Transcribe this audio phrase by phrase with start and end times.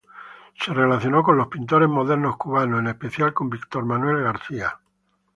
[0.55, 4.79] Se relacionó con los pintores modernos cubanos, en especial con Víctor Manuel García.